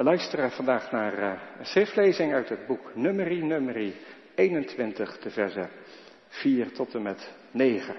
[0.00, 3.96] We luisteren vandaag naar uh, een schriftlezing uit het boek Numeri, Numeri
[4.34, 5.70] 21, de versen
[6.28, 7.96] 4 tot en met 9.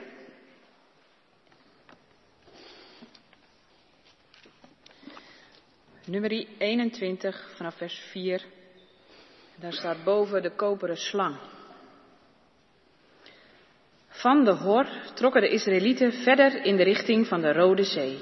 [6.06, 8.46] Numeri 21 vanaf vers 4.
[9.56, 11.36] Daar staat boven de koperen slang.
[14.08, 18.20] Van de Hor trokken de Israëlieten verder in de richting van de Rode Zee.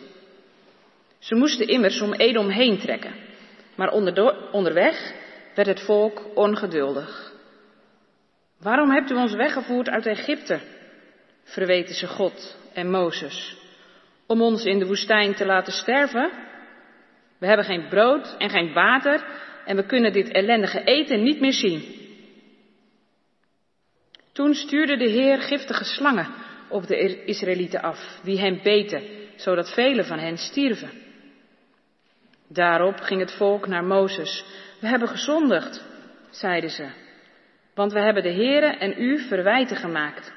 [1.20, 3.29] Ze moesten immers om Edom heen trekken,
[3.80, 3.92] maar
[4.52, 5.14] onderweg
[5.56, 7.34] werd het volk ongeduldig.
[8.62, 10.60] Waarom hebt u ons weggevoerd uit Egypte?
[11.44, 13.58] verweten ze God en Mozes.
[14.28, 16.30] Om ons in de woestijn te laten sterven?
[17.38, 19.26] We hebben geen brood en geen water
[19.66, 21.84] en we kunnen dit ellendige eten niet meer zien.
[24.34, 26.27] Toen stuurde de Heer giftige slangen
[26.70, 29.04] op de Israëlieten af, die hen beten,
[29.36, 31.09] zodat velen van hen stierven.
[32.52, 34.45] Daarop ging het volk naar Mozes.
[34.80, 35.85] We hebben gezondigd,
[36.29, 36.90] zeiden ze,
[37.74, 40.34] want we hebben de Heere en u verwijten gemaakt.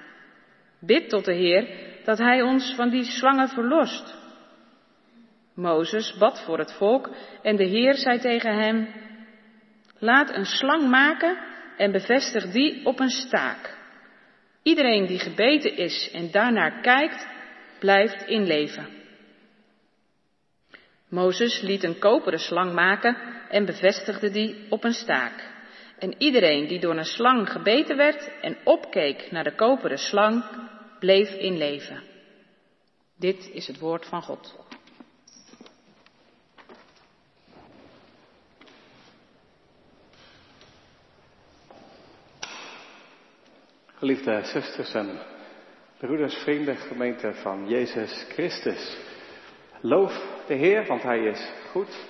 [0.80, 1.68] Bid tot de Heer
[2.04, 4.14] dat Hij ons van die slangen verlost.
[5.54, 7.10] Mozes bad voor het volk
[7.42, 8.88] en de Heer zei tegen hem,
[9.98, 11.38] laat een slang maken
[11.76, 13.76] en bevestig die op een staak.
[14.62, 17.26] Iedereen die gebeten is en daarnaar kijkt,
[17.78, 19.01] blijft in leven.
[21.12, 23.16] Mozes liet een koperen slang maken
[23.48, 25.50] en bevestigde die op een staak.
[25.98, 30.44] En iedereen die door een slang gebeten werd en opkeek naar de koperen slang,
[30.98, 32.02] bleef in leven.
[33.16, 34.58] Dit is het woord van God.
[43.94, 45.18] Geliefde zusters en
[45.98, 49.10] broeders, vrienden, gemeente van Jezus Christus.
[49.84, 52.08] Loof de Heer, want Hij is goed.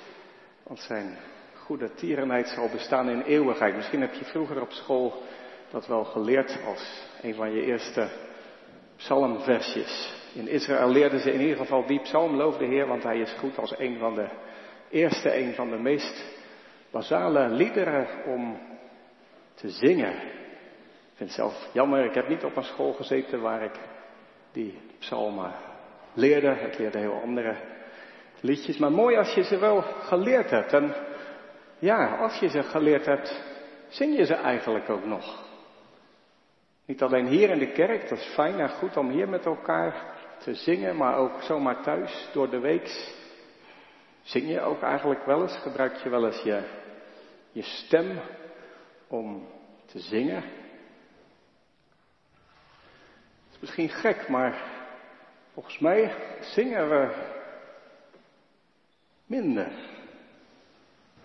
[0.62, 1.16] Want zijn
[1.54, 3.76] goede tierenheid zal bestaan in eeuwigheid.
[3.76, 5.22] Misschien heb je vroeger op school
[5.70, 8.08] dat wel geleerd als een van je eerste
[8.96, 10.20] psalmversjes.
[10.34, 13.32] In Israël leerden ze in ieder geval die psalm, loof de Heer, want Hij is
[13.38, 14.28] goed als een van de
[14.90, 16.24] eerste, een van de meest
[16.90, 18.58] basale liederen om
[19.54, 20.40] te zingen
[21.12, 23.78] ik vind het zelf jammer, ik heb niet op een school gezeten waar ik
[24.52, 25.52] die psalmen
[26.14, 26.50] leerde.
[26.50, 27.56] Ik leerde heel andere
[28.40, 28.78] liedjes.
[28.78, 30.72] Maar mooi als je ze wel geleerd hebt.
[30.72, 30.94] En
[31.78, 33.42] ja, als je ze geleerd hebt,
[33.88, 35.50] zing je ze eigenlijk ook nog.
[36.86, 40.14] Niet alleen hier in de kerk, dat is fijn en goed om hier met elkaar
[40.38, 43.10] te zingen, maar ook zomaar thuis door de week.
[44.22, 45.56] Zing je ook eigenlijk wel eens?
[45.56, 46.62] Gebruik je wel eens je,
[47.52, 48.20] je stem
[49.08, 49.48] om
[49.86, 50.44] te zingen?
[53.62, 54.71] misschien gek, maar
[55.52, 57.08] volgens mij zingen we
[59.26, 59.66] minder.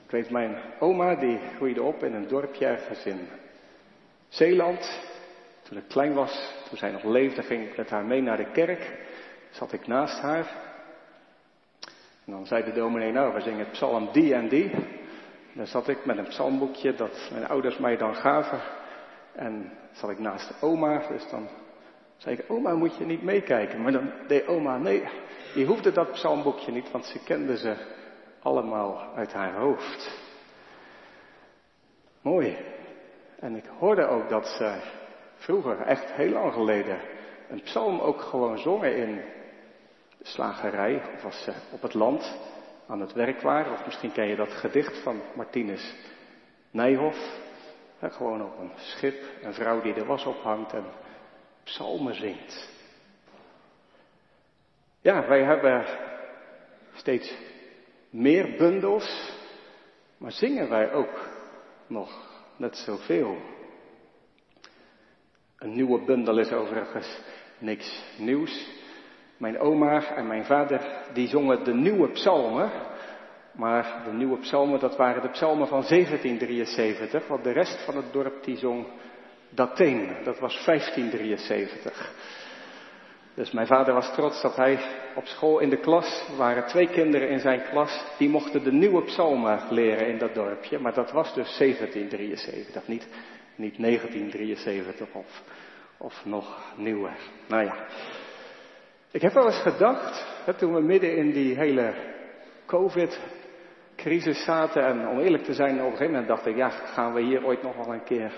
[0.05, 3.27] Ik weet, mijn oma die groeide op in een dorpje ergens in
[4.27, 5.05] Zeeland.
[5.63, 8.51] Toen ik klein was, toen zij nog leefde, ging ik met haar mee naar de
[8.51, 8.97] kerk.
[9.49, 10.45] Zat ik naast haar.
[12.25, 14.71] En dan zei de dominee, nou, we zingen psalm die en die.
[14.71, 18.59] En dan zat ik met een psalmboekje dat mijn ouders mij dan gaven.
[19.31, 21.47] En zat ik naast oma, dus dan
[22.17, 23.81] zei ik, oma moet je niet meekijken.
[23.81, 25.03] Maar dan deed oma, nee,
[25.53, 27.75] die hoefde dat psalmboekje niet, want ze kende ze
[28.41, 30.25] allemaal uit haar hoofd.
[32.21, 32.57] Mooi.
[33.39, 34.81] En ik hoorde ook dat ze
[35.35, 36.99] vroeger, echt heel lang geleden,
[37.49, 39.15] een psalm ook gewoon zongen in
[40.17, 42.37] de slagerij, of als ze op het land
[42.87, 43.73] aan het werk waren.
[43.73, 45.95] Of misschien ken je dat gedicht van Martinus
[46.71, 47.39] Nijhoff.
[47.99, 50.85] gewoon op een schip, een vrouw die de was ophangt en
[51.67, 52.69] psalmen zingt.
[55.01, 55.85] Ja, wij hebben
[56.93, 57.35] steeds
[58.09, 59.31] meer bundels,
[60.17, 61.29] maar zingen wij ook
[61.87, 62.09] nog
[62.57, 63.37] net zoveel.
[65.57, 67.19] Een nieuwe bundel is overigens
[67.59, 68.69] niks nieuws.
[69.37, 72.71] Mijn oma en mijn vader, die zongen de nieuwe psalmen.
[73.51, 77.27] Maar de nieuwe psalmen, dat waren de psalmen van 1773.
[77.27, 78.87] Want de rest van het dorp, die zong
[79.49, 82.13] Dateen, dat was 1573.
[83.37, 84.79] Dus mijn vader was trots dat hij
[85.15, 89.03] op school in de klas, waren twee kinderen in zijn klas, die mochten de nieuwe
[89.03, 90.79] psalmen leren in dat dorpje.
[90.79, 93.07] Maar dat was dus 1773, niet,
[93.55, 95.43] niet 1973 of,
[95.97, 97.17] of nog nieuwer.
[97.47, 97.85] Nou ja.
[99.11, 100.25] Ik heb wel eens gedacht,
[100.57, 101.93] toen we midden in die hele
[102.65, 107.13] COVID-crisis zaten, en om eerlijk te zijn, op een gegeven moment dacht ik, ja, gaan
[107.13, 108.31] we hier ooit nog wel een keer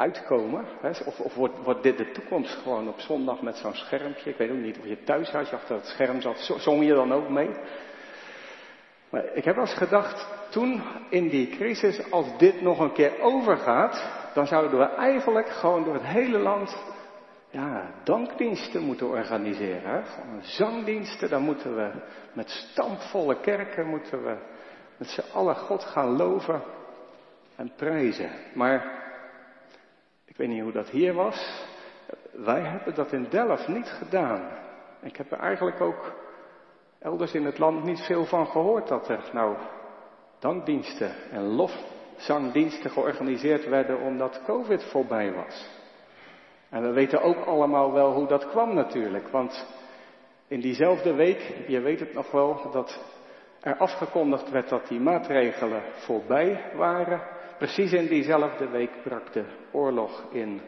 [0.00, 0.64] uitkomen?
[0.80, 0.88] Hè?
[0.88, 4.30] Of, of wordt, wordt, dit de toekomst gewoon op zondag met zo'n schermpje?
[4.30, 6.94] Ik weet ook niet of je thuis had, je achter het scherm zat, zong je
[6.94, 7.50] dan ook mee?
[9.10, 13.20] Maar ik heb wel eens gedacht, toen in die crisis, als dit nog een keer
[13.20, 14.04] overgaat,
[14.34, 16.76] dan zouden we eigenlijk gewoon door het hele land
[17.50, 20.04] ja, dankdiensten moeten organiseren.
[20.40, 21.90] Zangdiensten, dan moeten we
[22.32, 24.36] met stampvolle kerken moeten we
[24.96, 26.62] met z'n allen God gaan loven
[27.56, 28.30] en prijzen.
[28.54, 28.99] Maar
[30.40, 31.66] weet niet hoe dat hier was.
[32.32, 34.48] Wij hebben dat in Delft niet gedaan.
[35.02, 36.12] Ik heb er eigenlijk ook
[36.98, 39.56] elders in het land niet veel van gehoord dat er nou
[40.38, 45.68] dankdiensten en lofzangdiensten georganiseerd werden omdat COVID voorbij was.
[46.70, 49.66] En we weten ook allemaal wel hoe dat kwam natuurlijk, want
[50.48, 53.00] in diezelfde week, je weet het nog wel, dat
[53.60, 57.20] er afgekondigd werd dat die maatregelen voorbij waren.
[57.60, 60.60] Precies in diezelfde week brak de oorlog in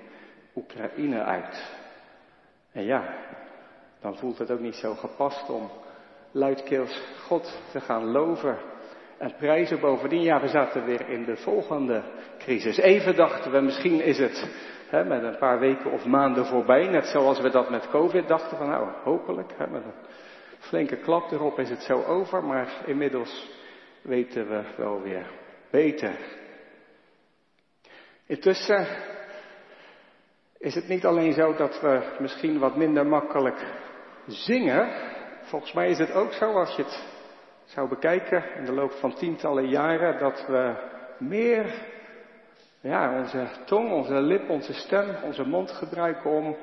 [0.54, 1.76] Oekraïne uit.
[2.72, 3.14] En ja,
[4.00, 5.70] dan voelt het ook niet zo gepast om
[6.30, 8.58] luidkeels God te gaan loven
[9.18, 9.80] en prijzen.
[9.80, 12.02] Bovendien, ja, we zaten weer in de volgende
[12.38, 12.76] crisis.
[12.76, 14.50] Even dachten we, misschien is het
[14.88, 18.56] hè, met een paar weken of maanden voorbij, net zoals we dat met COVID dachten
[18.56, 19.92] van, nou, hopelijk, met een
[20.58, 23.50] flinke klap erop is het zo over, maar inmiddels
[24.02, 25.26] weten we wel weer
[25.70, 26.40] beter.
[28.32, 28.86] Intussen
[30.58, 33.66] is het niet alleen zo dat we misschien wat minder makkelijk
[34.26, 34.88] zingen.
[35.42, 37.04] Volgens mij is het ook zo, als je het
[37.64, 40.74] zou bekijken in de loop van tientallen jaren, dat we
[41.18, 41.74] meer
[42.80, 46.56] ja, onze tong, onze lip, onze stem, onze mond gebruiken om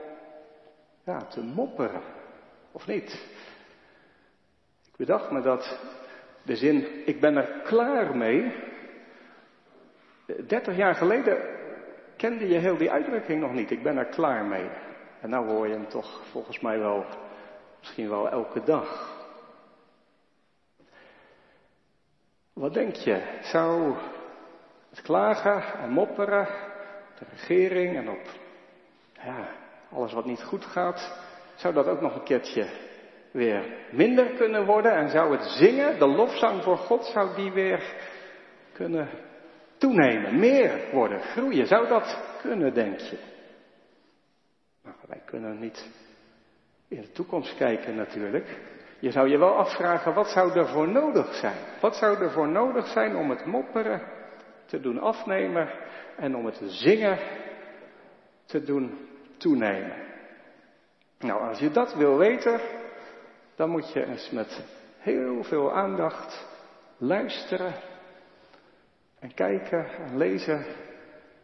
[1.05, 2.01] ja, te mopperen.
[2.71, 3.11] Of niet?
[4.85, 5.79] Ik bedacht me dat
[6.43, 8.55] de zin, ik ben er klaar mee.
[10.47, 11.57] Dertig jaar geleden
[12.19, 13.71] kende je heel die uitdrukking nog niet.
[13.71, 14.69] Ik ben er klaar mee.
[15.21, 17.05] En nou hoor je hem toch volgens mij wel,
[17.79, 19.17] misschien wel elke dag.
[22.53, 23.39] Wat denk je?
[23.41, 23.95] Zou
[24.89, 26.47] het klagen en mopperen
[27.11, 28.27] op de regering en op
[29.13, 29.47] ja,
[29.91, 31.19] alles wat niet goed gaat,
[31.55, 32.67] zou dat ook nog een keertje
[33.31, 34.91] weer minder kunnen worden?
[34.91, 37.93] En zou het zingen, de lofzang voor God, zou die weer
[38.73, 39.09] kunnen
[39.79, 41.67] toenemen, meer worden, groeien.
[41.67, 43.17] Zou dat kunnen, denk je?
[44.83, 45.89] Nou, wij kunnen niet
[46.87, 48.59] in de toekomst kijken natuurlijk.
[48.99, 51.57] Je zou je wel afvragen, wat zou er voor nodig zijn?
[51.81, 54.01] Wat zou er voor nodig zijn om het mopperen
[54.65, 55.69] te doen afnemen
[56.17, 57.17] en om het zingen
[58.45, 60.07] te doen toenemen?
[61.19, 62.59] Nou, als je dat wil weten,
[63.55, 64.63] dan moet je eens met
[64.97, 66.47] heel veel aandacht
[66.97, 67.73] luisteren
[69.19, 70.65] en kijken en lezen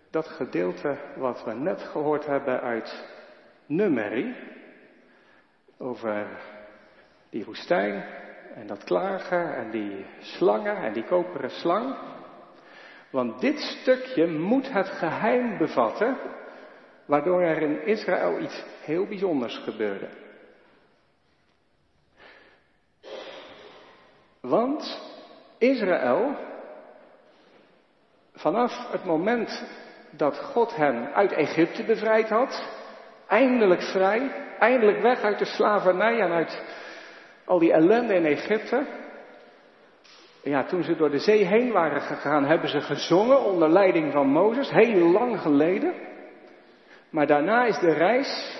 [0.10, 3.06] dat gedeelte wat we net gehoord hebben uit
[3.66, 4.36] Numeri.
[5.77, 6.27] Over
[7.30, 8.06] die woestijn
[8.54, 11.95] en dat klagen en die slangen en die koperen slang.
[13.10, 16.18] Want dit stukje moet het geheim bevatten
[17.06, 20.10] waardoor er in Israël iets heel bijzonders gebeurde.
[24.42, 25.01] Want
[25.57, 26.36] Israël
[28.36, 29.64] vanaf het moment
[30.10, 32.70] dat God hen uit Egypte bevrijd had,
[33.28, 36.64] eindelijk vrij, eindelijk weg uit de slavernij en uit
[37.46, 38.86] al die ellende in Egypte.
[40.44, 44.28] Ja, toen ze door de zee heen waren gegaan, hebben ze gezongen onder leiding van
[44.28, 45.94] Mozes, heel lang geleden.
[47.09, 48.59] Maar daarna is de reis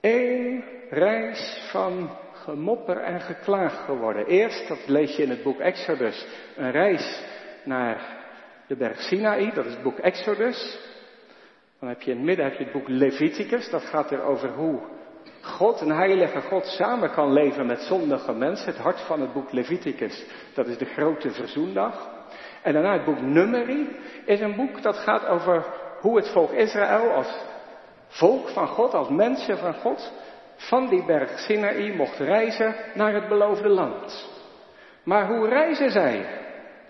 [0.00, 4.26] één reis van gemopper en geklaag geworden.
[4.26, 6.26] Eerst, dat lees je in het boek Exodus,
[6.56, 7.22] een reis
[7.64, 8.19] naar
[8.70, 10.78] de berg Sinaï, dat is het boek Exodus.
[11.80, 14.48] Dan heb je in het midden heb je het boek Leviticus, dat gaat er over
[14.48, 14.80] hoe
[15.42, 18.66] God, een heilige God, samen kan leven met zondige mensen.
[18.66, 22.08] Het hart van het boek Leviticus, dat is de grote verzoendag.
[22.62, 25.64] En daarna het boek Numeri is een boek dat gaat over
[26.00, 27.40] hoe het volk Israël als
[28.06, 30.12] volk van God, als mensen van God,
[30.56, 34.28] van die berg Sinaï mocht reizen naar het beloofde land.
[35.02, 36.39] Maar hoe reizen zij?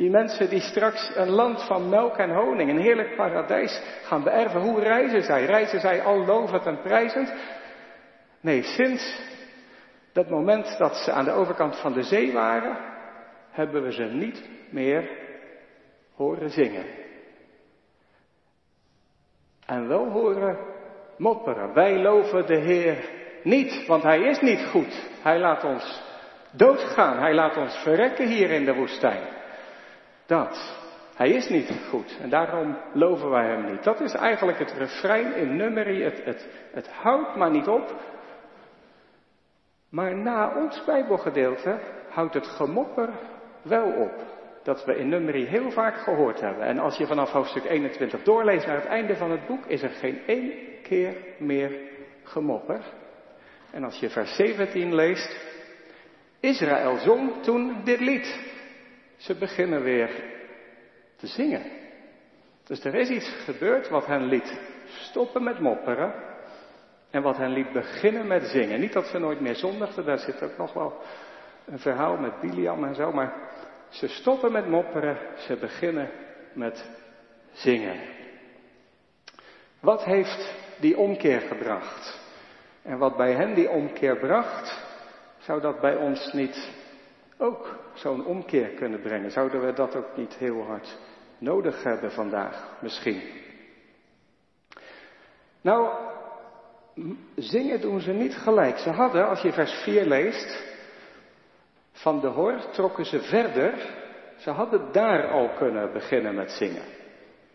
[0.00, 4.60] Die mensen die straks een land van melk en honing, een heerlijk paradijs gaan beërven.
[4.60, 5.44] Hoe reizen zij?
[5.44, 7.32] Reizen zij al lovend en prijzend?
[8.40, 9.20] Nee, sinds
[10.12, 12.78] dat moment dat ze aan de overkant van de zee waren,
[13.50, 15.10] hebben we ze niet meer
[16.14, 16.84] horen zingen.
[19.66, 20.58] En wel horen
[21.16, 21.74] mopperen.
[21.74, 23.10] Wij loven de Heer
[23.42, 25.08] niet, want Hij is niet goed.
[25.22, 26.02] Hij laat ons
[26.52, 27.18] doodgaan.
[27.18, 29.38] Hij laat ons verrekken hier in de woestijn
[30.30, 30.78] dat.
[31.14, 33.84] Hij is niet goed en daarom loven wij hem niet.
[33.84, 36.02] Dat is eigenlijk het refrein in Numeri.
[36.02, 37.94] Het, het, het houdt maar niet op.
[39.88, 43.08] Maar na ons Bijbelgedeelte houdt het gemopper
[43.62, 44.12] wel op.
[44.62, 46.64] dat we in nummerie heel vaak gehoord hebben.
[46.64, 49.90] En als je vanaf hoofdstuk 21 doorleest naar het einde van het boek, is er
[49.90, 51.78] geen één keer meer
[52.22, 52.80] gemopper.
[53.70, 55.40] En als je vers 17 leest,
[56.40, 58.49] Israël zong toen dit lied.
[59.20, 60.10] Ze beginnen weer
[61.16, 61.62] te zingen.
[62.64, 66.14] Dus er is iets gebeurd wat hen liet stoppen met mopperen
[67.10, 68.80] en wat hen liet beginnen met zingen.
[68.80, 71.02] Niet dat ze nooit meer zondigden, daar zit ook nog wel
[71.66, 73.32] een verhaal met Biliam en zo, maar
[73.88, 76.10] ze stoppen met mopperen, ze beginnen
[76.52, 76.90] met
[77.52, 78.00] zingen.
[79.80, 82.20] Wat heeft die omkeer gebracht?
[82.82, 84.84] En wat bij hen die omkeer bracht,
[85.38, 86.70] zou dat bij ons niet
[87.40, 89.30] ook zo'n omkeer kunnen brengen?
[89.30, 90.98] Zouden we dat ook niet heel hard
[91.38, 93.22] nodig hebben vandaag, misschien?
[95.60, 95.88] Nou,
[97.36, 98.78] zingen doen ze niet gelijk.
[98.78, 100.68] Ze hadden, als je vers 4 leest,
[101.92, 103.98] van de hor trokken ze verder.
[104.36, 106.84] Ze hadden daar al kunnen beginnen met zingen.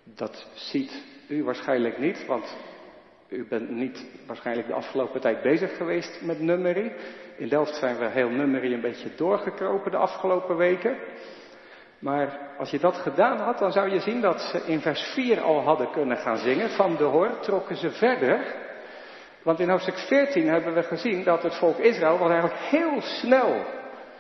[0.04, 2.58] Dat ziet u waarschijnlijk niet, want
[3.30, 6.92] u bent niet waarschijnlijk de afgelopen tijd bezig geweest met nummerie.
[7.38, 10.98] In Delft zijn we heel nummerie een beetje doorgekropen de afgelopen weken.
[12.00, 15.42] Maar als je dat gedaan had, dan zou je zien dat ze in vers 4
[15.42, 16.70] al hadden kunnen gaan zingen.
[16.70, 18.64] Van de hoor trokken ze verder.
[19.44, 23.66] Want in hoofdstuk 14 hebben we gezien dat het volk Israël was eigenlijk heel snel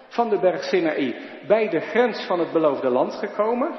[0.07, 1.15] van de berg Sinaï
[1.47, 3.69] bij de grens van het beloofde land gekomen.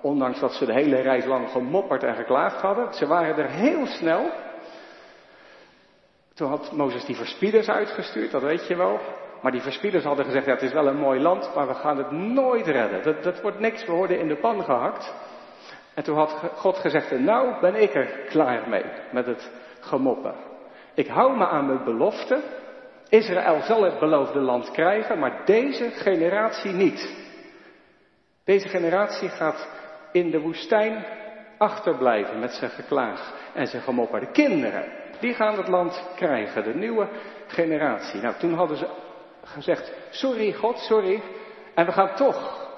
[0.00, 2.94] Ondanks dat ze de hele reis lang gemopperd en geklaagd hadden.
[2.94, 4.30] Ze waren er heel snel.
[6.40, 9.00] Toen had Mozes die verspieders uitgestuurd, dat weet je wel.
[9.42, 11.96] Maar die verspieders hadden gezegd, ja, het is wel een mooi land, maar we gaan
[11.96, 13.02] het nooit redden.
[13.02, 15.14] Dat, dat wordt niks, we worden in de pan gehakt.
[15.94, 20.34] En toen had God gezegd, nou ben ik er klaar mee met het gemoppen.
[20.94, 22.42] Ik hou me aan mijn belofte.
[23.08, 27.14] Israël zal het beloofde land krijgen, maar deze generatie niet.
[28.44, 29.68] Deze generatie gaat
[30.12, 31.04] in de woestijn
[31.58, 34.20] achterblijven met zijn geklaag en zijn gemopper.
[34.20, 37.08] De kinderen, die gaan het land krijgen, de nieuwe
[37.46, 38.20] generatie.
[38.20, 38.88] Nou, toen hadden ze
[39.44, 41.22] gezegd, sorry God, sorry,
[41.74, 42.68] en we gaan toch.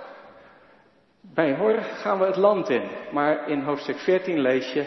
[1.21, 4.85] Bij Hor gaan we het land in, maar in hoofdstuk 14 lees je,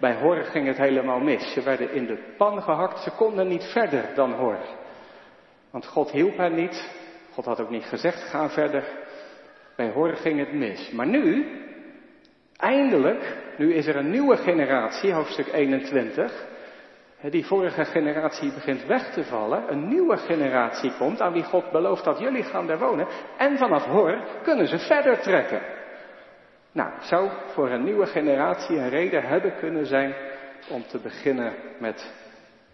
[0.00, 1.52] bij Hor ging het helemaal mis.
[1.52, 4.58] Ze werden in de pan gehakt, ze konden niet verder dan Hor.
[5.70, 6.90] Want God hielp hen niet,
[7.32, 8.84] God had ook niet gezegd, ga verder.
[9.76, 10.90] Bij Hor ging het mis.
[10.90, 11.46] Maar nu,
[12.56, 16.46] eindelijk, nu is er een nieuwe generatie, hoofdstuk 21,
[17.20, 22.04] die vorige generatie begint weg te vallen, een nieuwe generatie komt aan wie God belooft
[22.04, 23.06] dat jullie gaan daar wonen.
[23.36, 25.60] En vanaf Hor kunnen ze verder trekken.
[26.72, 30.14] Nou, zou voor een nieuwe generatie een reden hebben kunnen zijn
[30.70, 32.14] om te beginnen met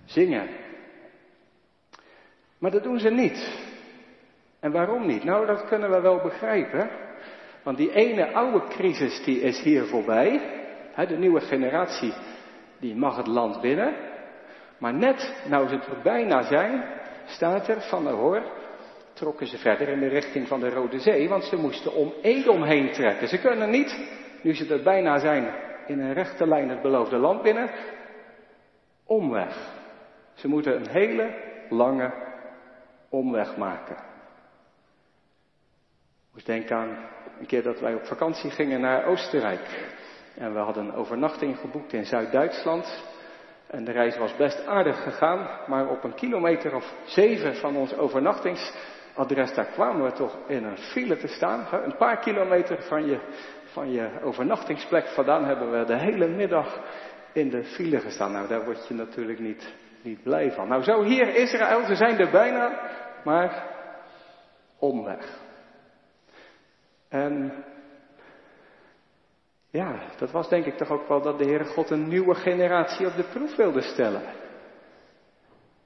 [0.05, 0.49] zingen.
[2.59, 3.73] Maar dat doen ze niet.
[4.61, 5.25] En waarom niet?
[5.25, 6.91] Nou, dat kunnen we wel begrijpen.
[7.63, 10.41] Want die ene oude crisis die is hier voorbij.
[11.09, 12.13] De nieuwe generatie
[12.79, 13.95] die mag het land binnen.
[14.79, 16.85] Maar net nou ze er bijna zijn,
[17.27, 18.43] staat er van de hoor,
[19.13, 22.63] trokken ze verder in de richting van de Rode Zee, want ze moesten om Edom
[22.63, 23.29] heen trekken.
[23.29, 24.09] Ze kunnen niet,
[24.43, 25.55] nu ze er bijna zijn,
[25.87, 27.71] in een rechte lijn het beloofde land binnen,
[29.05, 29.73] omweg.
[30.35, 31.35] Ze moeten een hele
[31.69, 32.13] lange
[33.09, 33.97] omweg maken.
[33.97, 34.03] Ik
[36.33, 36.97] moest denken aan
[37.41, 39.93] een keer dat wij op vakantie gingen naar Oostenrijk.
[40.37, 43.03] En we hadden een overnachting geboekt in Zuid-Duitsland.
[43.75, 47.97] En de reis was best aardig gegaan, maar op een kilometer of zeven van ons
[47.97, 51.67] overnachtingsadres, daar kwamen we toch in een file te staan.
[51.85, 53.21] Een paar kilometer van je,
[53.65, 56.81] van je overnachtingsplek vandaan hebben we de hele middag
[57.33, 58.33] in de file gestaan.
[58.33, 60.69] Nou, daar word je natuurlijk niet, niet blij van.
[60.69, 62.91] Nou, zo hier Israël, ze zijn er bijna,
[63.25, 63.67] maar
[64.79, 65.39] omweg.
[67.09, 67.65] En
[69.75, 73.07] ja, dat was denk ik toch ook wel dat de Heere God een nieuwe generatie
[73.07, 74.23] op de proef wilde stellen.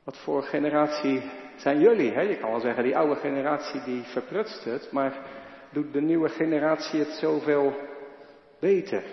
[0.04, 2.12] Wat voor generatie zijn jullie?
[2.12, 2.20] Hè?
[2.20, 5.26] Je kan wel zeggen, die oude generatie die verprutst het, maar
[5.70, 7.74] doet de nieuwe generatie het zoveel
[8.60, 9.04] beter?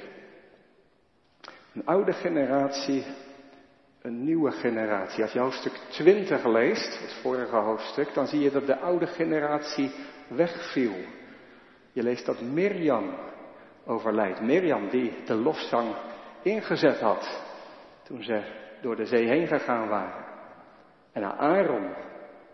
[1.73, 3.05] Een oude generatie,
[4.01, 5.23] een nieuwe generatie.
[5.23, 9.91] Als je hoofdstuk 20 leest, het vorige hoofdstuk, dan zie je dat de oude generatie
[10.27, 10.95] wegviel.
[11.91, 13.33] Je leest dat Mirjam
[13.85, 14.41] overlijdt.
[14.41, 15.95] Mirjam die de lofzang
[16.41, 17.43] ingezet had
[18.03, 18.41] toen ze
[18.81, 20.25] door de zee heen gegaan waren.
[21.11, 21.93] En Aaron,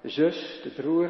[0.02, 1.10] de zus, de broer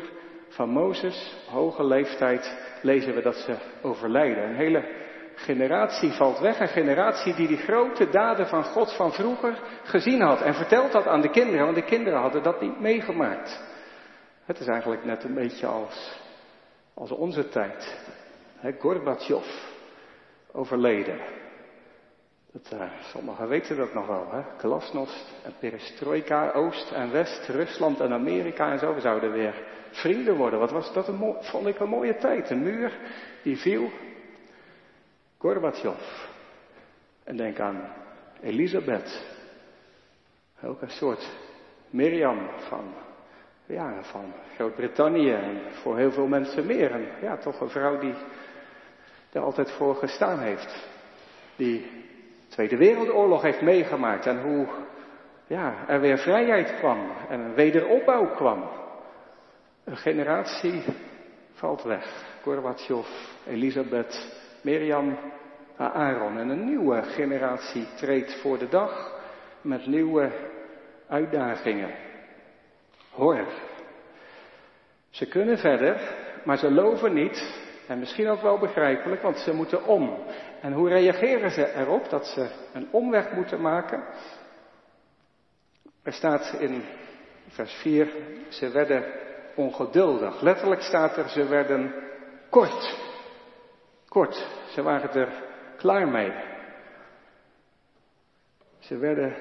[0.49, 4.43] van Mozes, hoge leeftijd, lezen we dat ze overlijden.
[4.43, 4.99] Een hele
[5.35, 10.41] generatie valt weg, een generatie die die grote daden van God van vroeger gezien had
[10.41, 13.69] en verteld had aan de kinderen, want de kinderen hadden dat niet meegemaakt.
[14.45, 16.19] Het is eigenlijk net een beetje als,
[16.93, 17.99] als onze tijd
[18.61, 18.71] He,
[20.51, 21.19] overleden.
[22.51, 24.41] Dat, uh, sommigen weten dat nog wel, hè?
[24.57, 28.93] Glasnost en perestroika, Oost en West, Rusland en Amerika en zo.
[28.93, 30.59] We zouden weer vrienden worden.
[30.59, 32.49] Wat was dat een vond ik een mooie tijd.
[32.49, 32.97] Een muur
[33.43, 33.89] die viel.
[35.37, 36.29] Gorbachev.
[37.23, 37.93] En denk aan
[38.41, 39.25] Elisabeth.
[40.63, 41.29] Ook een soort
[41.89, 42.93] Mirjam van,
[43.65, 46.91] ja, van Groot-Brittannië en voor heel veel mensen meer.
[46.91, 48.13] En ja, toch een vrouw die
[49.31, 50.89] er altijd voor gestaan heeft.
[51.55, 51.89] Die
[52.47, 54.67] Tweede Wereldoorlog heeft meegemaakt en hoe
[55.47, 58.69] ja, er weer vrijheid kwam en een wederopbouw kwam.
[59.83, 60.83] Een generatie
[61.53, 62.35] valt weg.
[62.41, 63.07] Gorbachev,
[63.47, 65.17] Elisabeth, Mirjam,
[65.77, 66.37] Aaron.
[66.37, 69.19] En een nieuwe generatie treedt voor de dag
[69.61, 70.31] met nieuwe
[71.07, 71.95] uitdagingen.
[73.11, 73.45] Hoor,
[75.09, 77.69] ze kunnen verder, maar ze loven niet.
[77.87, 80.23] En misschien ook wel begrijpelijk, want ze moeten om.
[80.61, 84.03] En hoe reageren ze erop dat ze een omweg moeten maken?
[86.03, 86.83] Er staat in
[87.47, 88.13] vers 4,
[88.49, 89.03] ze werden
[89.55, 90.41] ongeduldig.
[90.41, 91.93] Letterlijk staat er, ze werden
[92.49, 92.99] kort.
[94.07, 95.43] Kort, ze waren er
[95.77, 96.31] klaar mee.
[98.79, 99.35] Ze werden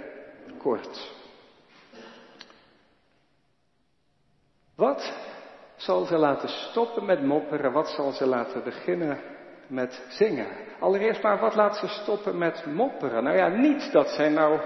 [0.59, 1.19] kort.
[4.75, 5.30] Wat
[5.81, 7.73] zal ze laten stoppen met mopperen?
[7.73, 9.21] Wat zal ze laten beginnen
[9.67, 10.47] met zingen?
[10.79, 13.25] Allereerst maar, wat laat ze stoppen met mopperen?
[13.25, 14.61] Nou ja, niet dat zij nou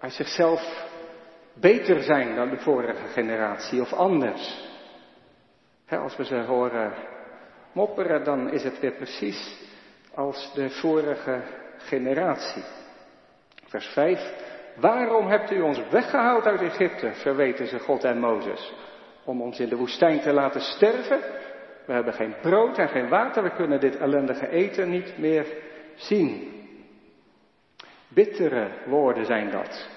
[0.00, 0.86] uit zichzelf
[1.54, 4.70] beter zijn dan de vorige generatie of anders.
[5.88, 6.92] als we ze horen
[7.72, 9.58] mopperen, dan is het weer precies
[10.14, 11.42] als de vorige
[11.76, 12.64] generatie.
[13.66, 14.32] Vers 5.
[14.76, 18.74] Waarom hebt u ons weggehaald uit Egypte, verweten ze God en Mozes?
[19.24, 21.20] Om ons in de woestijn te laten sterven?
[21.86, 25.46] We hebben geen brood en geen water, we kunnen dit ellendige eten niet meer
[25.94, 26.50] zien.
[28.08, 29.88] Bittere woorden zijn dat.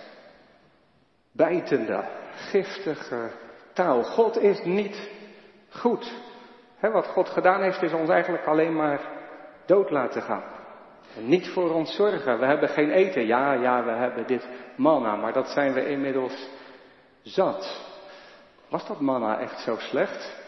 [1.32, 2.04] Bijtende,
[2.36, 3.30] giftige
[3.73, 4.04] taal.
[4.04, 5.10] God is niet
[5.69, 6.13] goed.
[6.80, 9.00] wat God gedaan heeft is ons eigenlijk alleen maar
[9.65, 10.43] dood laten gaan.
[11.17, 12.39] En niet voor ons zorgen.
[12.39, 13.26] We hebben geen eten.
[13.26, 16.50] Ja, ja, we hebben dit manna, maar dat zijn we inmiddels
[17.21, 17.93] zat.
[18.69, 20.43] Was dat manna echt zo slecht?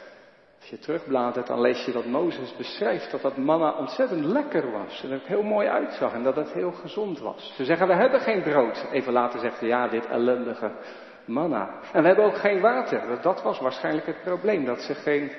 [0.59, 5.03] Als je terugbladert, dan lees je dat Mozes beschrijft dat dat manna ontzettend lekker was.
[5.03, 7.53] En dat het heel mooi uitzag en dat het heel gezond was.
[7.55, 8.85] Ze zeggen, we hebben geen brood.
[8.91, 10.71] Even later zegt hij, ja, dit ellendige
[11.25, 11.69] manna.
[11.93, 13.21] En we hebben ook geen water.
[13.21, 15.31] Dat was waarschijnlijk het probleem, dat ze geen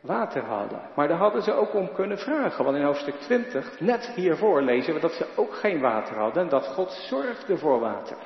[0.00, 0.80] water hadden.
[0.94, 2.64] Maar daar hadden ze ook om kunnen vragen.
[2.64, 6.48] Want in hoofdstuk 20, net hiervoor, lezen we dat ze ook geen water hadden en
[6.48, 8.16] dat God zorgde voor water.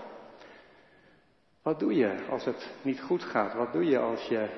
[1.65, 3.55] Wat doe je als het niet goed gaat?
[3.55, 4.49] Wat doe je als je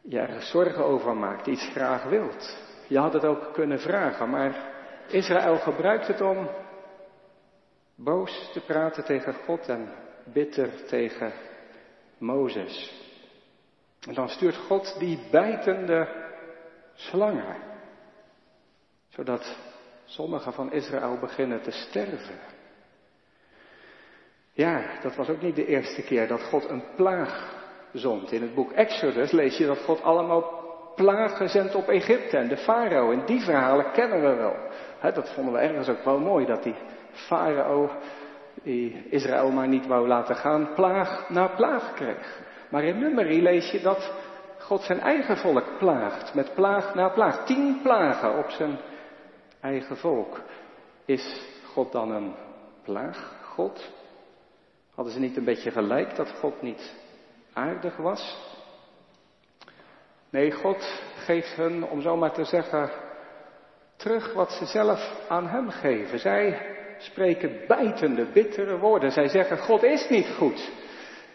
[0.00, 2.56] je ergens zorgen over maakt, iets graag wilt?
[2.88, 4.70] Je had het ook kunnen vragen, maar
[5.08, 6.48] Israël gebruikt het om
[7.94, 9.88] boos te praten tegen God en
[10.24, 11.32] bitter tegen
[12.18, 13.00] Mozes.
[14.06, 16.08] En dan stuurt God die bijtende
[16.94, 17.56] slangen,
[19.08, 19.56] zodat
[20.04, 22.51] sommigen van Israël beginnen te sterven.
[24.54, 27.60] Ja, dat was ook niet de eerste keer dat God een plaag
[27.92, 28.32] zond.
[28.32, 30.60] In het boek Exodus lees je dat God allemaal
[30.94, 33.12] plagen zendt op Egypte en de farao.
[33.12, 34.54] En die verhalen kennen we wel.
[35.12, 36.74] dat vonden we ergens ook wel mooi, dat die
[37.10, 37.90] farao,
[38.62, 42.40] die Israël maar niet wou laten gaan, plaag na plaag kreeg.
[42.68, 44.12] Maar in Numeri lees je dat
[44.58, 47.44] God zijn eigen volk plaagt, met plaag na plaag.
[47.44, 48.78] Tien plagen op zijn
[49.60, 50.40] eigen volk.
[51.04, 52.34] Is God dan een
[52.82, 54.01] plaaggod?
[55.02, 56.92] Hadden ze niet een beetje gelijk dat God niet
[57.52, 58.36] aardig was?
[60.30, 62.90] Nee, God geeft hun, om zo maar te zeggen,
[63.96, 66.18] terug wat ze zelf aan hem geven.
[66.18, 66.66] Zij
[66.98, 69.10] spreken bijtende, bittere woorden.
[69.12, 70.70] Zij zeggen, God is niet goed.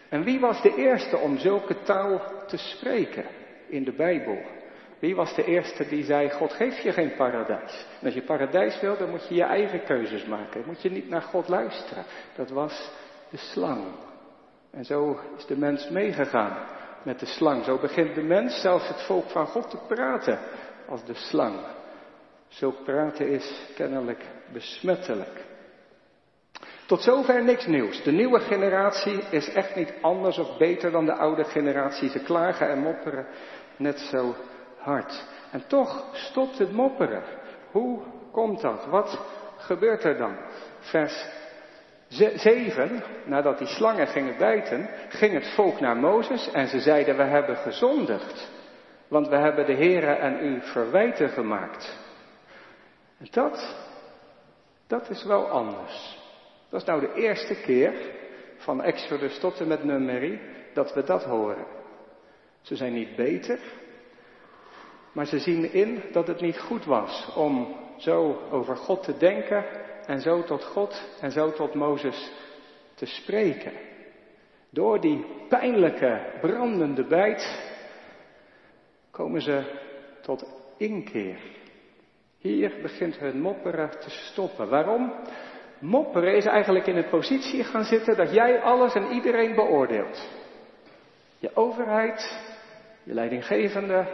[0.08, 3.24] En wie was de eerste om zulke taal te spreken
[3.66, 4.38] in de Bijbel?
[4.98, 7.86] Wie was de eerste die zei, God geeft je geen paradijs.
[8.00, 10.60] En als je paradijs wil, dan moet je je eigen keuzes maken.
[10.60, 12.04] Dan moet je niet naar God luisteren.
[12.36, 12.90] Dat was
[13.30, 13.84] de slang.
[14.70, 16.56] En zo is de mens meegegaan
[17.02, 17.64] met de slang.
[17.64, 20.38] Zo begint de mens, zelfs het volk van God, te praten
[20.88, 21.60] als de slang.
[22.48, 25.46] Zo praten is kennelijk besmettelijk.
[26.86, 28.02] Tot zover niks nieuws.
[28.02, 32.10] De nieuwe generatie is echt niet anders of beter dan de oude generatie.
[32.10, 33.26] Ze klagen en mopperen
[33.76, 34.34] net zo
[34.78, 35.26] hard.
[35.50, 37.22] En toch stopt het mopperen.
[37.70, 38.86] Hoe komt dat?
[38.86, 39.20] Wat
[39.56, 40.36] gebeurt er dan?
[40.78, 41.26] Vers
[42.08, 47.22] 7, nadat die slangen gingen bijten, ging het volk naar Mozes en ze zeiden, we
[47.22, 48.50] hebben gezondigd.
[49.08, 51.98] want we hebben de Heere en u verwijten gemaakt.
[53.18, 53.76] En dat,
[54.86, 56.18] dat is wel anders.
[56.68, 57.92] Dat is nou de eerste keer
[58.56, 60.40] van Exodus tot en met Numeri
[60.74, 61.66] dat we dat horen.
[62.60, 63.58] Ze zijn niet beter,
[65.12, 69.64] maar ze zien in dat het niet goed was om zo over God te denken
[70.08, 72.32] en zo tot God en zo tot Mozes
[72.94, 73.72] te spreken.
[74.70, 77.72] Door die pijnlijke, brandende bijt
[79.10, 79.62] komen ze
[80.22, 80.44] tot
[80.76, 81.38] inkeer.
[82.38, 84.68] Hier begint hun mopperen te stoppen.
[84.68, 85.12] Waarom?
[85.78, 90.28] Mopperen is eigenlijk in een positie gaan zitten dat jij alles en iedereen beoordeelt.
[91.38, 92.42] Je overheid,
[93.02, 94.06] je leidinggevende,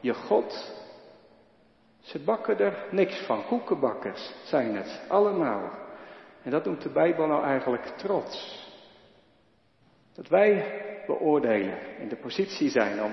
[0.00, 0.75] je God.
[2.06, 3.44] Ze bakken er niks van.
[3.46, 5.70] Koekenbakkers zijn het, allemaal.
[6.42, 8.64] En dat noemt de Bijbel nou eigenlijk trots.
[10.14, 13.12] Dat wij beoordelen, in de positie zijn om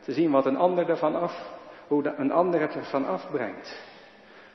[0.00, 1.50] te zien wat een ander ervan af,
[1.86, 3.80] hoe een ander het ervan afbrengt.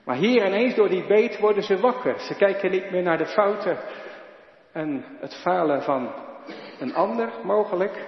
[0.04, 2.20] Maar hier ineens door die beet worden ze wakker.
[2.20, 3.78] Ze kijken niet meer naar de fouten
[4.72, 6.14] en het falen van
[6.80, 8.08] een ander mogelijk,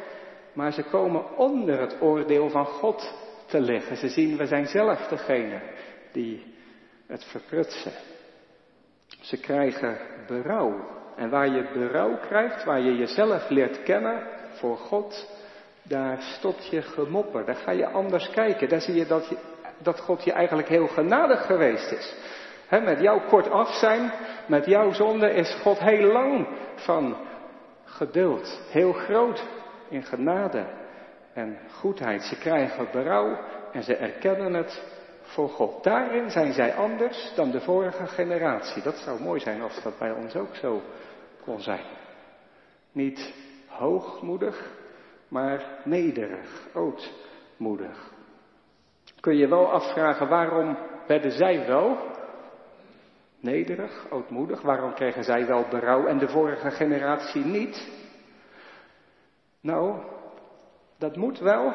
[0.54, 3.97] maar ze komen onder het oordeel van God te liggen.
[3.97, 5.62] Ze zien, we zijn zelf degene
[6.12, 6.55] die
[7.07, 7.91] het verprutsen.
[9.21, 10.97] Ze krijgen berouw.
[11.15, 15.29] En waar je berouw krijgt, waar je jezelf leert kennen voor God,
[15.83, 17.45] daar stopt je gemopper.
[17.45, 18.69] Daar ga je anders kijken.
[18.69, 19.38] Daar zie je dat, je,
[19.77, 22.15] dat God je eigenlijk heel genadig geweest is.
[22.69, 24.12] met jouw kort af zijn,
[24.47, 27.17] met jouw zonde is God heel lang van
[27.85, 28.62] geduld.
[28.71, 29.43] Heel groot
[29.89, 30.65] in genade
[31.34, 32.24] en goedheid.
[32.24, 33.38] Ze krijgen berouw
[33.72, 34.84] en ze erkennen het
[35.22, 35.84] voor God.
[35.84, 38.84] Daarin zijn zij anders dan de vorige generatie.
[38.84, 40.82] Dat zou mooi zijn als dat bij ons ook zo
[41.44, 41.86] kon zijn.
[42.92, 43.34] Niet
[43.68, 44.72] hoogmoedig,
[45.28, 48.12] maar nederig, ootmoedig.
[49.20, 51.98] Kun je wel afvragen waarom werden zij wel
[53.39, 54.62] nederig, ootmoedig?
[54.62, 57.92] Waarom kregen zij wel berouw en de vorige generatie niet?
[59.62, 60.02] Nou,
[60.99, 61.73] dat moet wel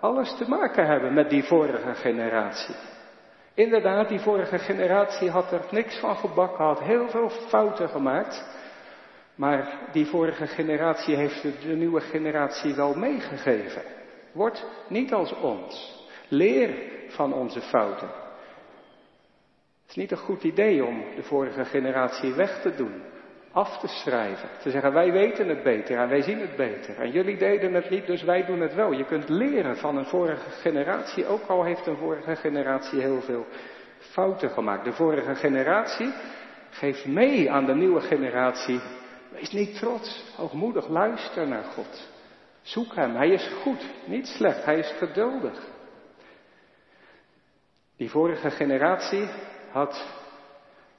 [0.00, 2.74] alles te maken hebben met die vorige generatie.
[3.54, 8.58] Inderdaad, die vorige generatie had er niks van gebakken, had heel veel fouten gemaakt.
[9.34, 13.82] Maar die vorige generatie heeft de nieuwe generatie wel meegegeven.
[14.32, 16.04] Word niet als ons.
[16.28, 16.74] Leer
[17.08, 18.08] van onze fouten.
[19.80, 23.02] Het is niet een goed idee om de vorige generatie weg te doen,
[23.52, 24.48] af te schrijven.
[24.62, 26.98] Te zeggen wij weten het beter en wij zien het beter.
[26.98, 28.92] En jullie deden het niet, dus wij doen het wel.
[28.92, 33.46] Je kunt leren van een vorige generatie, ook al heeft een vorige generatie heel veel
[33.98, 34.84] fouten gemaakt.
[34.84, 36.12] De vorige generatie
[36.70, 38.80] geeft mee aan de nieuwe generatie
[39.30, 42.08] Wees niet trots, hoogmoedig, luister naar God.
[42.62, 45.68] Zoek Hem, Hij is goed, niet slecht, Hij is geduldig.
[47.96, 49.28] Die vorige generatie
[49.70, 50.06] had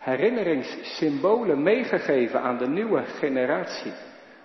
[0.01, 3.93] herinneringssymbolen meegegeven aan de nieuwe generatie,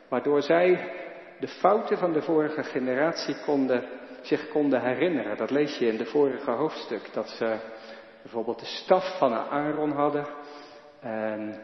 [0.09, 0.93] waardoor zij
[1.41, 3.85] de fouten van de vorige generatie konden,
[4.21, 5.37] zich konden herinneren.
[5.37, 7.57] Dat lees je in de vorige hoofdstuk, dat ze
[8.23, 10.27] bijvoorbeeld de staf van Aaron hadden
[11.01, 11.61] en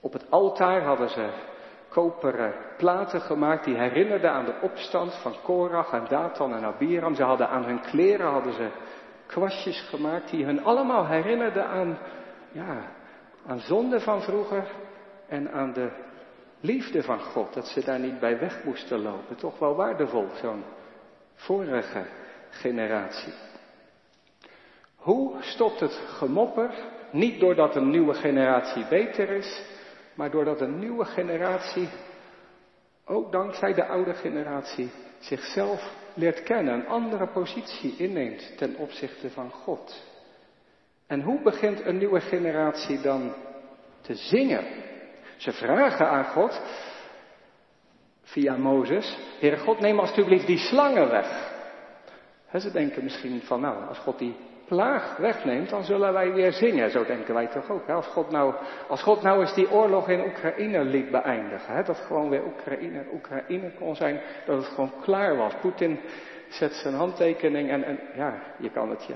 [0.00, 1.28] op het altaar hadden ze
[1.88, 7.14] koperen platen gemaakt die herinnerden aan de opstand van Korach en Datan en Abiram.
[7.14, 8.68] Ze hadden aan hun kleren hadden ze
[9.26, 11.98] kwastjes gemaakt die hun allemaal herinnerden aan,
[12.52, 12.94] ja,
[13.46, 14.70] aan zonde van vroeger
[15.28, 15.90] en aan de
[16.60, 17.54] liefde van God.
[17.54, 19.36] Dat ze daar niet bij weg moesten lopen.
[19.36, 20.64] Toch wel waardevol, zo'n
[21.34, 22.04] vorige
[22.50, 23.32] generatie.
[24.96, 26.70] Hoe stopt het gemopper?
[27.12, 29.62] Niet doordat een nieuwe generatie beter is,
[30.14, 31.88] maar doordat een nieuwe generatie,
[33.04, 39.50] ook dankzij de oude generatie, zichzelf leert kennen, een andere positie inneemt ten opzichte van
[39.50, 40.15] God.
[41.06, 43.34] En hoe begint een nieuwe generatie dan
[44.00, 44.64] te zingen?
[45.36, 46.60] Ze vragen aan God,
[48.22, 51.54] via Mozes, Heere God, neem alstublieft die slangen weg.
[52.52, 56.90] ze denken misschien van, nou, als God die plaag wegneemt, dan zullen wij weer zingen.
[56.90, 57.86] Zo denken wij toch ook.
[57.86, 57.92] Hè?
[57.92, 58.54] Als, God nou,
[58.88, 61.74] als God nou eens die oorlog in Oekraïne liet beëindigen.
[61.74, 61.82] Hè?
[61.82, 64.20] Dat gewoon weer Oekraïne, Oekraïne kon zijn.
[64.46, 65.52] Dat het gewoon klaar was.
[65.60, 66.00] Poetin
[66.48, 69.14] zet zijn handtekening en, en ja, je kan het je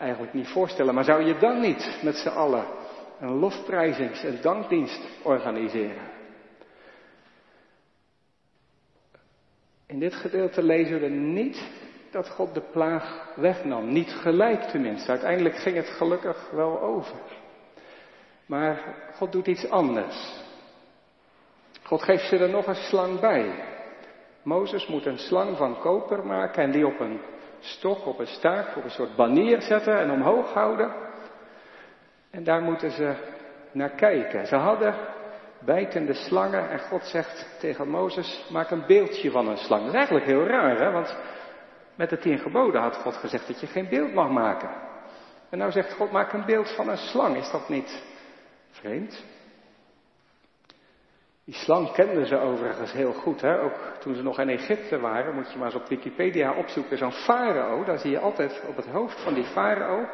[0.00, 0.94] eigenlijk niet voorstellen.
[0.94, 2.64] Maar zou je dan niet met z'n allen
[3.20, 6.08] een lofprijzings- en dankdienst organiseren?
[9.86, 11.68] In dit gedeelte lezen we niet
[12.10, 13.92] dat God de plaag wegnam.
[13.92, 15.10] Niet gelijk tenminste.
[15.10, 17.20] Uiteindelijk ging het gelukkig wel over.
[18.46, 20.42] Maar God doet iets anders.
[21.82, 23.64] God geeft ze er nog een slang bij.
[24.42, 27.20] Mozes moet een slang van koper maken en die op een
[27.60, 30.92] stok, op een staak, op een soort banier zetten en omhoog houden.
[32.30, 33.14] En daar moeten ze
[33.72, 34.46] naar kijken.
[34.46, 34.94] Ze hadden
[35.58, 39.80] bijtende slangen en God zegt tegen Mozes, maak een beeldje van een slang.
[39.80, 40.90] Dat is eigenlijk heel raar, hè?
[40.90, 41.16] want
[41.94, 44.70] met de tien geboden had God gezegd dat je geen beeld mag maken.
[45.50, 47.36] En nou zegt God, maak een beeld van een slang.
[47.36, 48.02] Is dat niet
[48.70, 49.24] vreemd?
[51.44, 53.40] Die slang kenden ze overigens heel goed.
[53.40, 53.60] Hè?
[53.60, 56.98] Ook toen ze nog in Egypte waren, moet je maar eens op Wikipedia opzoeken.
[56.98, 60.08] Zo'n farao, daar zie je altijd op het hoofd van die farao,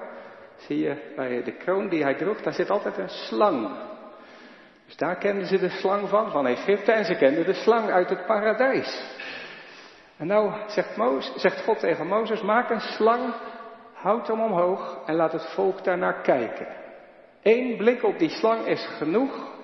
[0.56, 3.70] zie je bij de kroon die hij droeg, daar zit altijd een slang.
[4.86, 8.08] Dus daar kenden ze de slang van, van Egypte, en ze kenden de slang uit
[8.08, 9.14] het paradijs.
[10.16, 10.96] En nou zegt,
[11.36, 13.34] zegt God tegen Mozes, maak een slang,
[13.92, 16.66] houd hem omhoog en laat het volk daarnaar kijken.
[17.42, 19.55] Eén blik op die slang is genoeg,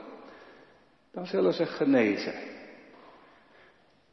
[1.12, 2.34] dan zullen ze genezen.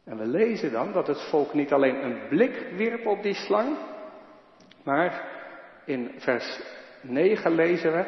[0.04, 3.78] En we lezen dan dat het volk niet alleen een blik wierp op die slang,
[4.84, 5.28] maar
[5.86, 6.60] in vers
[7.02, 8.06] 9 lezen we,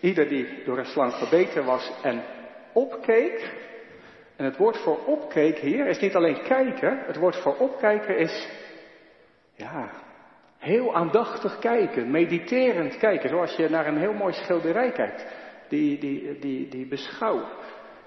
[0.00, 2.22] ieder die door een slang gebeten was en
[2.72, 3.66] opkeek,
[4.36, 8.48] en het woord voor opkeek hier is niet alleen kijken, het woord voor opkijken is,
[9.54, 9.90] ja,
[10.58, 15.26] heel aandachtig kijken, mediterend kijken, zoals je naar een heel mooi schilderij kijkt,
[15.68, 17.48] die, die, die, die beschouw.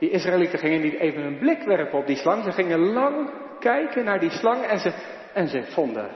[0.02, 4.04] Die Israëlieten gingen niet even een blik werpen op die slang, ze gingen lang kijken
[4.04, 4.94] naar die slang en ze,
[5.34, 6.10] en ze vonden,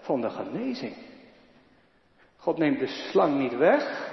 [0.00, 0.94] vonden genezing.
[2.36, 4.10] God neemt de slang niet weg,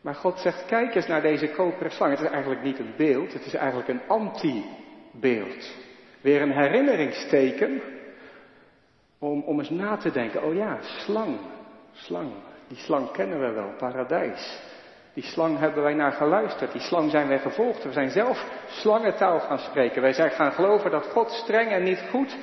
[0.00, 2.10] maar God zegt, kijk eens naar deze koperen slang.
[2.10, 5.74] Het is eigenlijk niet een beeld, het is eigenlijk een anti-beeld.
[6.20, 7.82] Weer een herinneringsteken
[9.18, 10.42] om, om eens na te denken.
[10.42, 11.38] Oh ja, slang,
[11.92, 12.32] slang.
[12.68, 14.70] Die slang kennen we wel, paradijs.
[15.14, 16.72] Die slang hebben wij naar geluisterd.
[16.72, 17.84] Die slang zijn wij gevolgd.
[17.84, 20.02] We zijn zelf slangentaal gaan spreken.
[20.02, 22.36] Wij zijn gaan geloven dat God streng en niet goed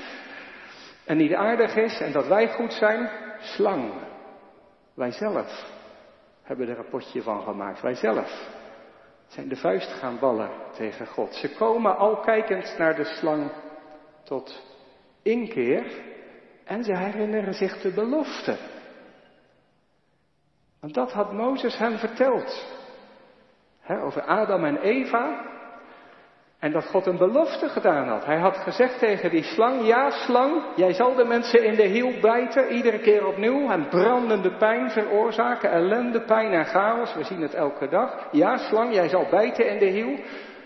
[1.06, 3.10] en niet aardig is en dat wij goed zijn.
[3.40, 3.94] Slang.
[4.94, 5.66] Wij zelf
[6.44, 7.82] hebben er een potje van gemaakt.
[7.82, 8.48] Wij zelf
[9.28, 11.36] zijn de vuist gaan ballen tegen God.
[11.36, 13.52] Ze komen al kijkend naar de slang
[14.24, 14.64] tot
[15.24, 16.02] inkeer
[16.64, 18.58] en ze herinneren zich de belofte.
[20.82, 22.78] Want dat had Mozes hen verteld.
[23.88, 25.48] over Adam en Eva.
[26.60, 28.26] En dat God een belofte gedaan had.
[28.26, 32.20] Hij had gezegd tegen die slang, ja slang, jij zal de mensen in de hiel
[32.22, 37.54] bijten, iedere keer opnieuw, en brandende pijn veroorzaken, ellende, pijn en chaos, we zien het
[37.54, 38.28] elke dag.
[38.32, 40.20] Ja slang, jij zal bijten in de hiel,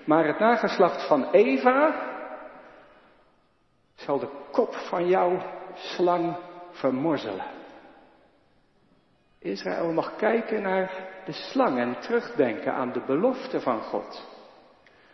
[0.06, 1.96] maar het nageslacht van Eva
[3.96, 5.42] zal de kop van jouw
[5.74, 6.36] slang
[6.72, 7.63] vermorzelen.
[9.44, 14.28] Israël mag kijken naar de slang en terugdenken aan de belofte van God.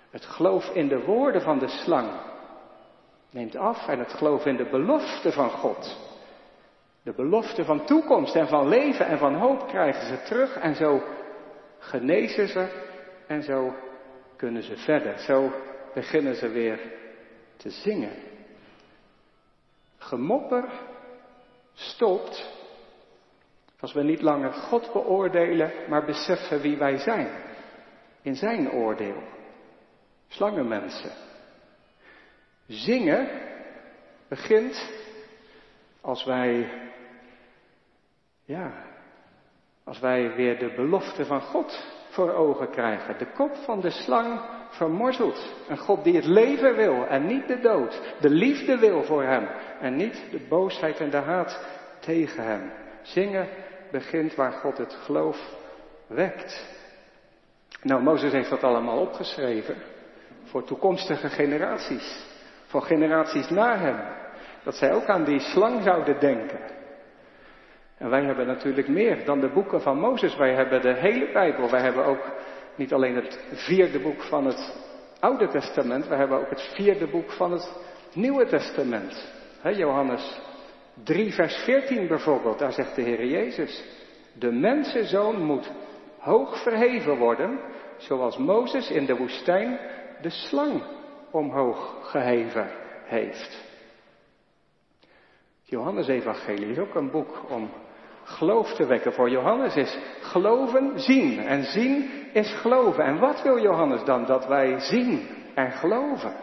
[0.09, 2.09] Het geloof in de woorden van de slang
[3.31, 5.97] neemt af en het geloof in de belofte van God.
[7.03, 11.03] De belofte van toekomst en van leven en van hoop krijgen ze terug en zo
[11.79, 12.67] genezen ze
[13.27, 13.73] en zo
[14.35, 15.19] kunnen ze verder.
[15.19, 15.51] Zo
[15.93, 16.79] beginnen ze weer
[17.57, 18.13] te zingen.
[19.97, 20.65] Gemopper
[21.73, 22.58] stopt
[23.79, 27.29] als we niet langer God beoordelen, maar beseffen wie wij zijn
[28.21, 29.23] in zijn oordeel
[30.27, 31.11] slangenmensen.
[32.67, 33.27] Zingen
[34.27, 34.91] begint
[36.01, 36.71] als wij,
[38.45, 38.71] ja,
[39.83, 43.17] als wij weer de belofte van God voor ogen krijgen.
[43.17, 45.55] De kop van de slang vermorzeld.
[45.67, 48.01] Een God die het leven wil en niet de dood.
[48.19, 49.47] De liefde wil voor hem
[49.81, 51.65] en niet de boosheid en de haat
[51.99, 52.71] tegen hem.
[53.01, 53.47] Zingen
[53.91, 55.37] begint waar God het geloof
[56.07, 56.77] wekt.
[57.81, 59.75] Nou, Mozes heeft dat allemaal opgeschreven
[60.43, 62.25] voor toekomstige generaties,
[62.65, 63.99] voor generaties na hem.
[64.63, 66.59] Dat zij ook aan die slang zouden denken.
[67.97, 70.35] En wij hebben natuurlijk meer dan de boeken van Mozes.
[70.35, 71.69] Wij hebben de hele Bijbel.
[71.69, 72.31] Wij hebben ook
[72.75, 74.87] niet alleen het vierde boek van het
[75.19, 77.71] Oude Testament, wij hebben ook het vierde boek van het
[78.13, 79.31] Nieuwe Testament.
[79.63, 80.41] Johannes
[81.03, 83.83] 3, vers 14 bijvoorbeeld, daar zegt de Heer Jezus,
[84.33, 85.71] de mensenzoon moet
[86.17, 87.59] hoog verheven worden,
[87.97, 89.79] zoals Mozes in de woestijn
[90.21, 90.81] de slang
[91.31, 92.71] omhoog geheven
[93.03, 93.67] heeft.
[95.63, 97.69] Johannes Evangelie is ook een boek om
[98.23, 99.13] geloof te wekken.
[99.13, 103.03] Voor Johannes is geloven zien en zien is geloven.
[103.03, 104.25] En wat wil Johannes dan?
[104.25, 106.33] Dat wij zien en geloven.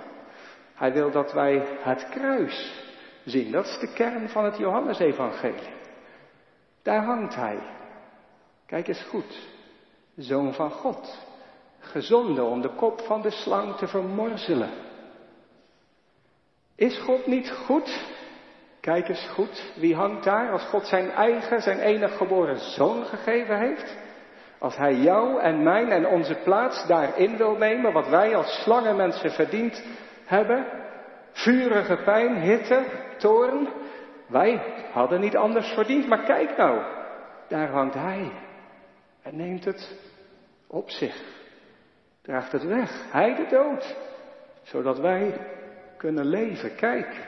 [0.74, 2.84] Hij wil dat wij het kruis
[3.26, 3.52] zien.
[3.52, 5.74] Dat is de kern van het Johannesevangelie.
[6.82, 7.58] Daar hangt hij.
[8.66, 9.48] Kijk eens goed.
[10.16, 11.26] Zoon van God
[11.78, 14.70] gezonden om de kop van de slang te vermorzelen.
[16.76, 18.14] Is God niet goed?
[18.80, 23.58] Kijk eens goed, wie hangt daar als God zijn eigen, zijn enig geboren zoon gegeven
[23.58, 23.96] heeft?
[24.58, 29.30] Als hij jou en mijn en onze plaats daarin wil nemen, wat wij als slangenmensen
[29.30, 29.84] verdiend
[30.24, 30.85] hebben,
[31.36, 32.84] vurige pijn, hitte,
[33.18, 33.68] toorn,
[34.26, 34.60] wij
[34.92, 36.82] hadden niet anders verdiend, maar kijk nou,
[37.48, 38.32] daar hangt hij.
[39.22, 39.98] En neemt het
[40.66, 41.22] op zich,
[42.22, 43.96] draagt het weg, hij de dood,
[44.62, 45.34] zodat wij
[45.96, 46.74] kunnen leven.
[46.74, 47.26] Kijk,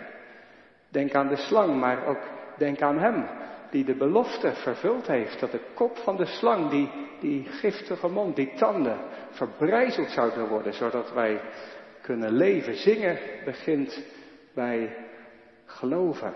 [0.88, 2.22] denk aan de slang, maar ook
[2.56, 3.26] denk aan hem
[3.70, 6.90] die de belofte vervuld heeft dat de kop van de slang, die,
[7.20, 8.98] die giftige mond, die tanden,
[9.30, 11.40] verbrijzeld zouden worden, zodat wij
[12.08, 12.74] kunnen leven.
[12.74, 14.04] Zingen begint
[14.54, 14.96] bij
[15.64, 16.34] geloven.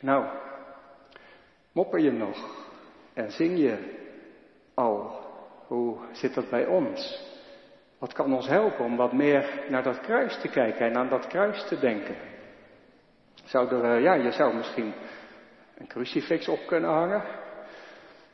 [0.00, 0.26] Nou,
[1.72, 2.66] mopper je nog
[3.14, 3.78] en zing je
[4.74, 5.24] al?
[5.66, 7.24] Hoe zit dat bij ons?
[7.98, 11.26] Wat kan ons helpen om wat meer naar dat kruis te kijken en aan dat
[11.26, 12.16] kruis te denken?
[13.44, 14.92] Zou eh, ja, je zou misschien
[15.78, 17.22] een crucifix op kunnen hangen.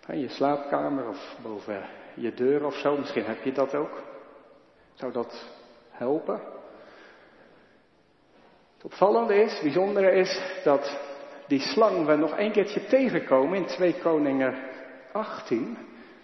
[0.07, 1.83] In je slaapkamer of boven
[2.15, 2.97] je deur of zo.
[2.97, 4.03] Misschien heb je dat ook.
[4.95, 5.61] Zou dat
[5.93, 6.41] helpen?
[8.75, 11.01] Het opvallende is, het bijzondere is, dat
[11.47, 14.55] die slang we nog een keertje tegenkomen in 2 Koningen
[15.13, 15.79] 18.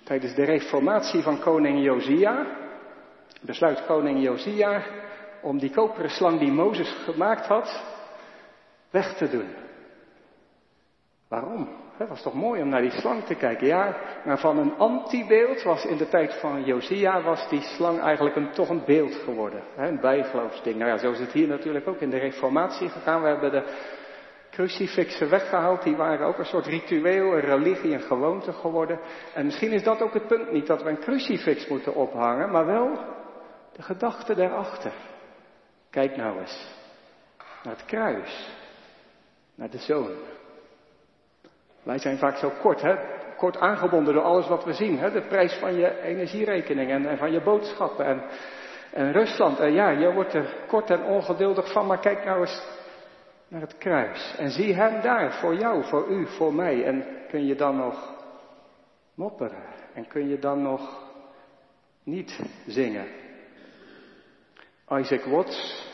[0.05, 2.47] Tijdens de reformatie van koning Josia.
[3.41, 4.83] Besluit koning Josia
[5.43, 7.83] om die koperen slang die Mozes gemaakt had,
[8.91, 9.55] weg te doen.
[11.29, 11.69] Waarom?
[11.99, 13.67] Het was toch mooi om naar die slang te kijken.
[13.67, 18.37] Ja, maar van een antibeeld was in de tijd van Josia was die slang eigenlijk
[18.37, 19.63] een, toch een beeld geworden.
[19.77, 20.77] Een bijgeloofsding.
[20.77, 23.23] Nou ja, zo is het hier natuurlijk ook in de reformatie gegaan.
[23.23, 23.65] We hebben de
[24.51, 25.83] crucifixen weggehaald.
[25.83, 29.01] Die waren ook een soort ritueel, een religie, een gewoonte geworden.
[29.35, 32.67] En misschien is dat ook het punt niet dat we een crucifix moeten ophangen, maar
[32.67, 32.99] wel
[33.73, 34.93] de gedachte daarachter.
[35.91, 36.77] Kijk nou eens
[37.63, 38.49] naar het kruis,
[39.55, 40.11] naar de zoon.
[41.83, 42.97] Wij zijn vaak zo kort, hè?
[43.37, 44.99] kort aangebonden door alles wat we zien.
[44.99, 45.11] Hè?
[45.11, 48.23] De prijs van je energierekening en, en van je boodschappen en,
[48.93, 49.59] en Rusland.
[49.59, 52.63] En ja, je wordt er kort en ongeduldig van, maar kijk nou eens
[53.49, 54.35] naar het kruis.
[54.39, 56.85] En zie hem daar, voor jou, voor u, voor mij.
[56.85, 58.15] En kun je dan nog
[59.15, 59.63] mopperen?
[59.95, 61.11] En kun je dan nog
[62.03, 63.07] niet zingen?
[64.89, 65.87] Isaac Watts,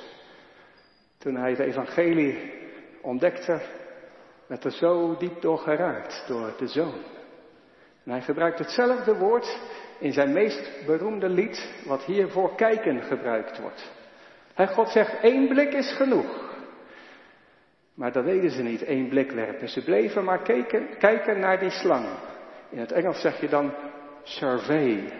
[1.19, 2.53] toen hij het evangelie
[3.03, 3.61] ontdekte,
[4.47, 7.03] werd er zo diep door geraakt, door de zoon.
[8.05, 9.61] En hij gebruikt hetzelfde woord
[9.99, 13.93] in zijn meest beroemde lied, wat hier voor kijken gebruikt wordt.
[14.55, 16.53] Hij God zegt, één blik is genoeg.
[17.95, 19.69] Maar dat deden ze niet, één blik werpen.
[19.69, 22.07] Ze bleven maar kijken, kijken naar die slang.
[22.71, 23.75] In het Engels zeg je dan
[24.23, 25.13] survey,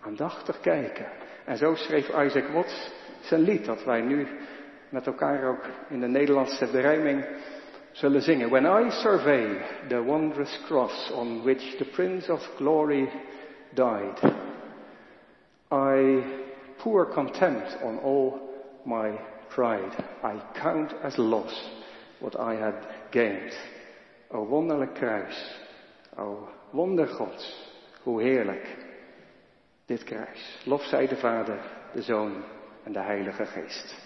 [0.00, 1.06] aandachtig kijken.
[1.44, 4.26] En zo schreef Isaac Watts zijn lied, dat wij nu
[4.88, 7.26] met elkaar ook in de Nederlandse berijming
[7.96, 8.50] zullen zingen.
[8.50, 13.08] When I survey the wondrous cross on which the Prince of Glory
[13.74, 14.34] died,
[15.70, 16.22] I
[16.78, 18.40] pour contempt on all
[18.84, 20.04] my pride.
[20.22, 21.70] I count as loss
[22.20, 23.52] what I had gained.
[24.30, 25.54] O wonderlijk kruis,
[26.18, 27.70] o wonder Gods,
[28.02, 28.76] hoe heerlijk
[29.86, 30.58] dit kruis.
[30.64, 31.58] Lof zij de Vader,
[31.94, 32.44] de Zoon
[32.84, 34.05] en de Heilige Geest.